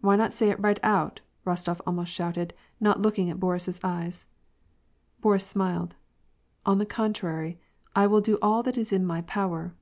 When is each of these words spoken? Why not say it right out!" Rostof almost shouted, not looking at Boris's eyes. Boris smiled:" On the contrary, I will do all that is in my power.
Why 0.00 0.16
not 0.16 0.32
say 0.32 0.48
it 0.48 0.58
right 0.60 0.80
out!" 0.82 1.20
Rostof 1.46 1.78
almost 1.86 2.10
shouted, 2.10 2.54
not 2.80 3.02
looking 3.02 3.28
at 3.28 3.38
Boris's 3.38 3.80
eyes. 3.84 4.26
Boris 5.20 5.46
smiled:" 5.46 5.94
On 6.64 6.78
the 6.78 6.86
contrary, 6.86 7.60
I 7.94 8.06
will 8.06 8.22
do 8.22 8.38
all 8.40 8.62
that 8.62 8.78
is 8.78 8.94
in 8.94 9.04
my 9.04 9.20
power. 9.20 9.74